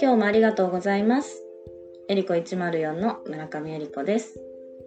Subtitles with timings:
[0.00, 1.42] 今日もありがとうございます。
[2.08, 4.38] えりこ104の村上えりこです。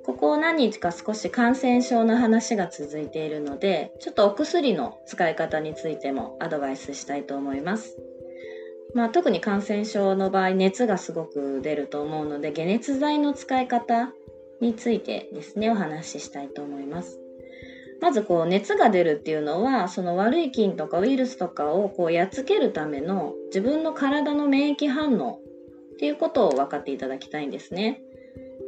[0.05, 7.97] ここ何日か少し感染症の話が続いているので、ちょっとお薬の使い方についてもアドバイスしたいと思います。
[8.93, 14.13] まあ、特に感染症の場合、熱がすごく出ると思うので、解熱剤の使い方
[14.61, 17.19] についてですね、お話ししたいと思います。
[18.01, 25.39] まずこう熱が出るっていうのはその悪い菌とかウイルスとかをこうやっつけるための自分の体の免疫反応
[25.95, 28.01] っていうことを分かっていただきたいんですね。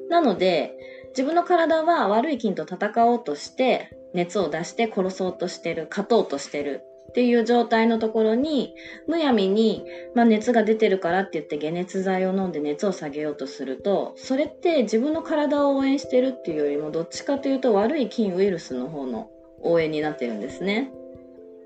[0.09, 0.77] なので
[1.09, 6.81] 自分の体は悪い菌と戦おうとして熱を出して殺そうとしてる勝とうとしてる
[7.11, 8.73] っていう状態のところに
[9.05, 9.83] むやみに、
[10.15, 19.29] まあ、熱が出てるからって言って解熱剤を飲んで熱を下げようとするとそれって自分の体を応援してるっていうよりもどっちかというと悪い菌ウイルスの方の
[19.61, 20.91] 応援になってるんですね。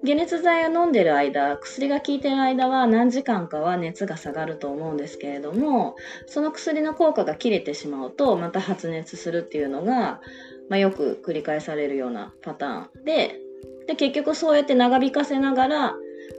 [0.03, 5.95] 解熱剤を飲んでる間薬が効いてる間は何時間かは熱が下がると思うんですけれども
[6.27, 10.21] その薬の効果が切れてしまうとまた発熱するっていうのが、
[10.69, 13.39] まあ、よく繰り返されるようなパターンで
[13.87, 15.91] で結局そうやって長引かせながら、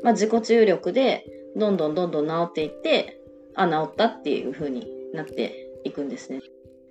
[0.02, 1.24] まあ、自己注力で
[1.56, 3.20] どんどんどんどん治っていって
[3.54, 6.40] あ治ったっていう風になっていくんですね。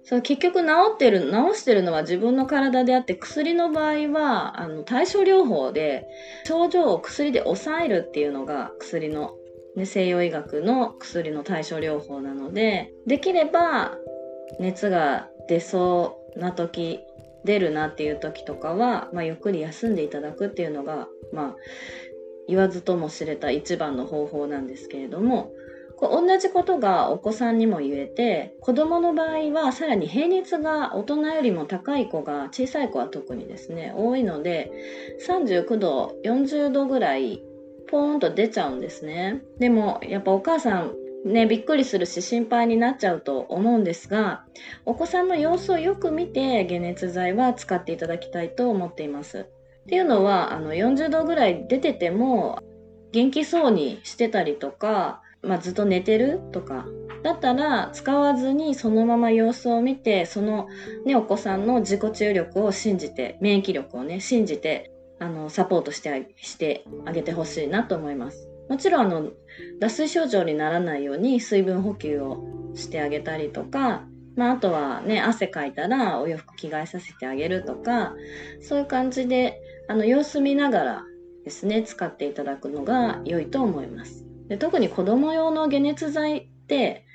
[0.03, 6.05] そう結局治ってる治してるのは自分の体であって薬の場合はあの対症療法で
[6.45, 9.33] 症状を薬で抑えるっていうのが薬の、
[9.75, 13.97] ね、西洋医学の薬の対症療法なのでできれば
[14.59, 16.99] 熱が出そうな時
[17.45, 21.55] 出るなっていう時とかは、まあ、ゆっくり休んでいただくっていうのが、まあ、
[22.47, 25.51] 言わずとも知れた一番の方法なんですけれども
[25.97, 34.71] こう同じことがお子さんにも言えて子どもの場合はさらに平熱が大人よりも高い子が小さい子は特にですね多いので
[35.25, 37.43] 39度40度ぐらい
[37.87, 39.43] ポーンと出ちゃうんですね。
[39.59, 44.45] でもやっぱお母さんね、びっくりするし心配になっちゃうと思うんですが
[44.85, 49.47] お子さんの様子をよく見て解熱剤は使っていただきたいと思っています。
[49.85, 52.59] っていうのはあの40度ぐらい出てても
[53.11, 56.85] 元気そうにしてたりとか、まあ、ずっと寝てるとか
[57.23, 60.67] だったら使わずにそのまま様子を見てその、
[61.05, 68.54] ね、お子さんの自己注力を信じて免疫力をね信じてあのサポートしてしてあげてほしいなと思います。
[68.69, 69.31] もちろんあの
[69.79, 72.43] 脱水症状にならないように水分補給を
[72.73, 74.03] してあげたりとか、
[74.35, 78.13] まあ、あとはね汗かいたらお洋服着替えさせてあげるとか
[78.61, 81.03] そういう感じであの様子見ながら
[81.43, 84.25] ですね使っていただくのが良いと思います。
[84.47, 87.05] で特に子供用の解熱剤って、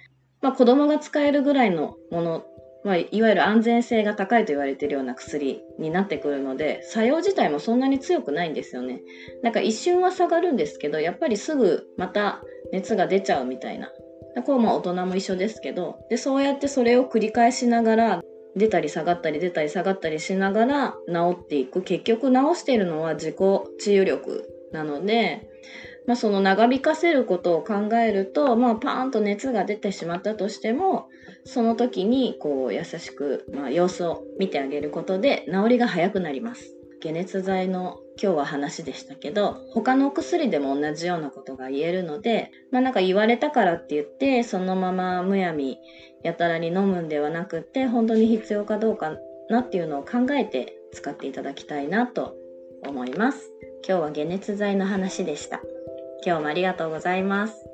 [0.41, 2.45] まあ、子供が使えるぐらいのもの
[2.83, 9.03] まあ、いわゆる安全性が高いと言われているような薬になってくるので作用自体もそんなに強くないんですよね。
[9.43, 12.43] なんか一瞬は下がるんですけどやっぱりすぐまた
[12.73, 13.91] 熱が出ちゃうみたいな。
[14.47, 18.23] こうまあ大人も一緒ですけどでそうやってそれを繰り返しながら
[18.57, 21.83] 出たり下がったり出たり下がったりしながら治っていく。
[21.83, 23.37] 結局治しているのは自己
[23.79, 25.51] 治癒力なので
[26.07, 31.09] まあ、その長引かせることを考えると、まあ、パーンと熱が出てしまったとしても
[31.45, 36.77] その時にこう優しく、まあ、様子を見てあげることで治りが早くなります。
[37.03, 45.79] 解熱剤の今日は話でしたけど他のお薬でも同じようなことが言えるので、まあ、なんか言われたからって言ってそのままむやみ
[46.23, 49.17] やたらに飲むんではなくて本当に必要かどうか
[49.49, 52.37] なっていうのを考えて使っていただきたいなと
[52.87, 53.51] 思います。
[53.87, 55.63] 今日は解熱剤の話でした。
[56.25, 57.70] 今日もありがとうございます。